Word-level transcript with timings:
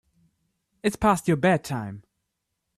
It's 0.81 0.95
past 0.95 1.27
your 1.27 1.37
bedtime. 1.37 2.01